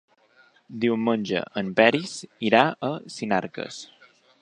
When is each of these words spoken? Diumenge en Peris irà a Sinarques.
Diumenge 0.85 1.43
en 1.63 1.71
Peris 1.81 2.17
irà 2.51 2.65
a 2.91 2.93
Sinarques. 3.19 3.83